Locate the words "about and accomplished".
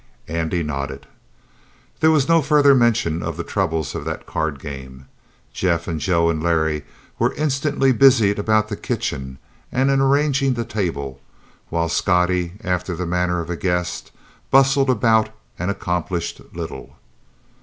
14.89-16.41